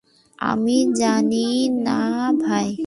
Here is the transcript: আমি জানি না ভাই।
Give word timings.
আমি 0.39 0.77
জানি 0.95 1.47
না 1.83 2.01
ভাই। 2.41 2.71